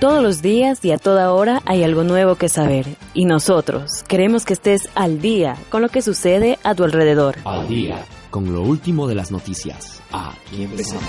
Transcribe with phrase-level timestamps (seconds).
[0.00, 4.44] Todos los días y a toda hora hay algo nuevo que saber y nosotros queremos
[4.44, 7.34] que estés al día con lo que sucede a tu alrededor.
[7.44, 10.00] Al día con lo último de las noticias.
[10.12, 11.02] Aquí empezamos.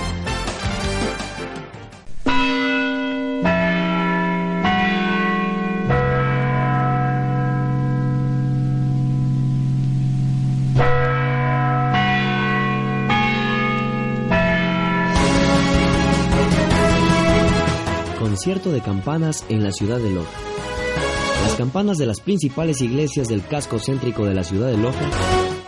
[18.40, 20.32] Concierto de campanas en la ciudad de Loja.
[21.44, 25.10] Las campanas de las principales iglesias del casco céntrico de la ciudad de Loja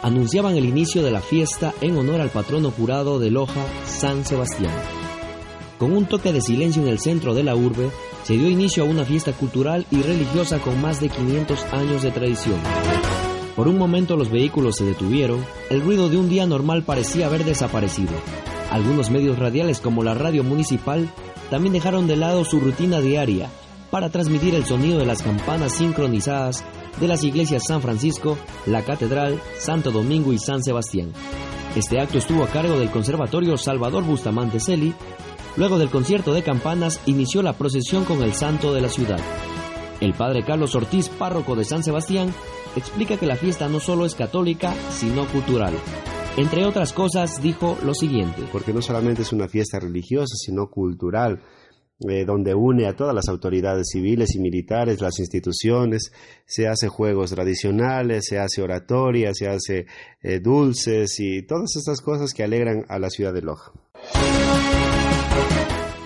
[0.02, 4.72] anunciaban el inicio de la fiesta en honor al patrono jurado de Loja, San Sebastián.
[5.78, 7.92] Con un toque de silencio en el centro de la urbe,
[8.23, 12.12] se dio inicio a una fiesta cultural y religiosa con más de 500 años de
[12.12, 12.62] tradición.
[13.58, 17.44] Por un momento los vehículos se detuvieron, el ruido de un día normal parecía haber
[17.44, 18.14] desaparecido.
[18.72, 21.09] Algunos medios radiales como la radio municipal
[21.52, 23.50] también dejaron de lado su rutina diaria
[23.92, 26.64] para transmitir el sonido de las campanas sincronizadas
[27.00, 31.12] de las iglesias San Francisco, la Catedral, Santo Domingo y San Sebastián.
[31.76, 34.94] Este acto estuvo a cargo del Conservatorio Salvador Bustamante Celi.
[35.58, 39.20] Luego del concierto de campanas inició la procesión con el santo de la ciudad.
[40.00, 42.34] El padre Carlos Ortiz, párroco de San Sebastián,
[42.78, 45.74] explica que la fiesta no solo es católica, sino cultural.
[46.38, 48.44] Entre otras cosas, dijo lo siguiente.
[48.52, 51.42] Porque no solamente es una fiesta religiosa, sino cultural,
[52.10, 56.12] eh, donde une a todas las autoridades civiles y militares, las instituciones,
[56.46, 59.86] se hace juegos tradicionales, se hace oratoria, se hace
[60.22, 63.72] eh, dulces y todas estas cosas que alegran a la ciudad de Loja.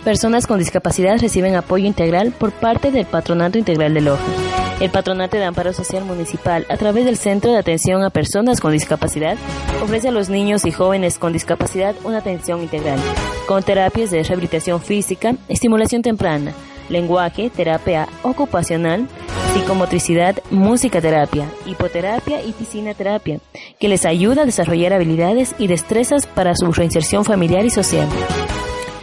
[0.03, 4.44] Personas con discapacidad reciben apoyo integral por parte del Patronato Integral de Loja.
[4.81, 8.74] El Patronato de Amparo Social Municipal, a través del Centro de Atención a Personas con
[8.74, 9.38] Discapacidad,
[9.81, 13.00] ofrece a los niños y jóvenes con discapacidad una atención integral,
[13.47, 16.53] con terapias de rehabilitación física, estimulación temprana,
[16.90, 19.08] lenguaje, terapia ocupacional,
[19.53, 23.40] psicomotricidad, música terapia, hipoterapia y piscina terapia,
[23.80, 28.09] que les ayuda a desarrollar habilidades y destrezas para su reinserción familiar y social.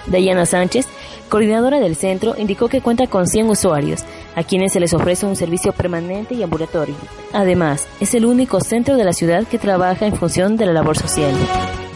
[0.06, 0.86] Dayana Sánchez,
[1.30, 4.04] coordinadora del centro, indicó que cuenta con 100 usuarios,
[4.34, 6.94] a quienes se les ofrece un servicio permanente y ambulatorio.
[7.32, 10.96] Además, es el único centro de la ciudad que trabaja en función de la labor
[10.96, 11.34] social.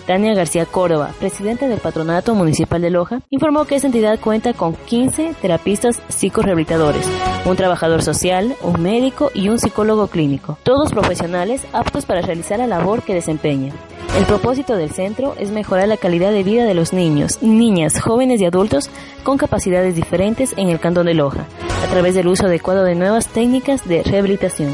[0.07, 4.75] Tania García Córdoba, presidenta del Patronato Municipal de Loja, informó que esta entidad cuenta con
[4.75, 7.05] 15 terapistas psicorehabilitadores,
[7.45, 12.69] un trabajador social, un médico y un psicólogo clínico, todos profesionales aptos para realizar la
[12.69, 13.73] labor que desempeñan.
[14.17, 18.41] El propósito del centro es mejorar la calidad de vida de los niños, niñas, jóvenes
[18.41, 18.89] y adultos
[19.25, 21.47] con capacidades diferentes en el cantón de Loja,
[21.85, 24.73] a través del uso adecuado de nuevas técnicas de rehabilitación.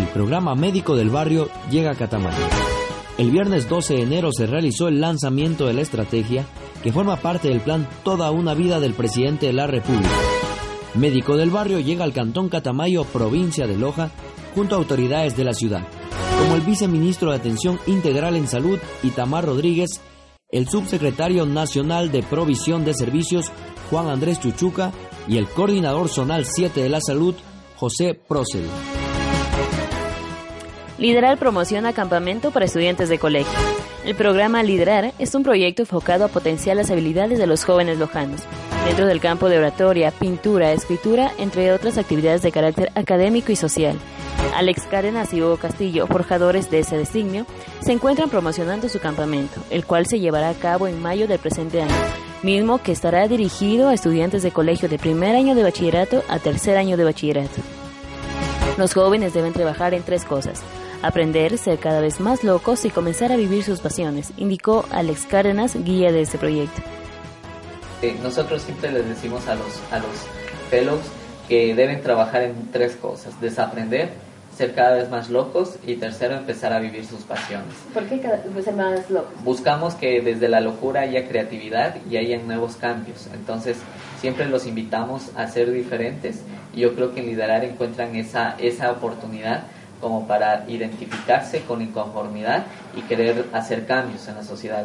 [0.00, 2.38] El programa médico del barrio llega a Catamayo.
[3.18, 6.46] El viernes 12 de enero se realizó el lanzamiento de la estrategia
[6.82, 10.08] que forma parte del plan Toda una vida del presidente de la República.
[10.94, 14.10] Médico del barrio llega al Cantón Catamayo, provincia de Loja,
[14.54, 15.86] junto a autoridades de la ciudad,
[16.38, 20.00] como el viceministro de Atención Integral en Salud, Itamar Rodríguez,
[20.50, 23.52] el subsecretario nacional de Provisión de Servicios,
[23.90, 24.92] Juan Andrés Chuchuca,
[25.28, 27.34] y el coordinador zonal 7 de la Salud,
[27.76, 28.64] José Procel.
[31.00, 33.58] Liderar promociona campamento para estudiantes de colegio.
[34.04, 38.42] El programa Liderar es un proyecto enfocado a potenciar las habilidades de los jóvenes lojanos,
[38.84, 43.96] dentro del campo de oratoria, pintura, escritura, entre otras actividades de carácter académico y social.
[44.54, 47.46] Alex Cárdenas y Hugo Castillo, forjadores de ese designio,
[47.80, 51.80] se encuentran promocionando su campamento, el cual se llevará a cabo en mayo del presente
[51.80, 51.94] año,
[52.42, 56.76] mismo que estará dirigido a estudiantes de colegio de primer año de bachillerato a tercer
[56.76, 57.62] año de bachillerato.
[58.76, 60.62] Los jóvenes deben trabajar en tres cosas
[61.02, 65.76] aprender, ser cada vez más locos y comenzar a vivir sus pasiones, indicó Alex Cárdenas,
[65.84, 66.82] guía de este proyecto.
[68.02, 70.26] Eh, nosotros siempre les decimos a los, a los
[70.70, 71.02] fellows
[71.48, 74.10] que deben trabajar en tres cosas, desaprender,
[74.56, 77.74] ser cada vez más locos y tercero, empezar a vivir sus pasiones.
[77.94, 79.32] ¿Por qué cada vez ser más locos?
[79.42, 83.28] Buscamos que desde la locura haya creatividad y haya nuevos cambios.
[83.32, 83.78] Entonces,
[84.20, 86.42] siempre los invitamos a ser diferentes
[86.74, 89.64] y yo creo que en Liderar encuentran esa, esa oportunidad
[90.00, 92.66] como para identificarse con inconformidad
[92.96, 94.84] y querer hacer cambios en la sociedad.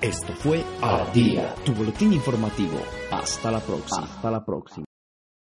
[0.00, 2.78] Esto fue A Día, tu boletín informativo.
[3.10, 4.04] Hasta la próxima.
[4.06, 4.87] Hasta la próxima.